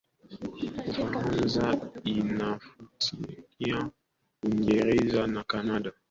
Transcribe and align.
ufaransa 0.89 1.75
inafuatia 2.03 3.89
uingereza 4.43 5.27
na 5.27 5.43
canada 5.43 5.91